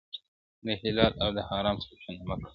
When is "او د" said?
1.23-1.39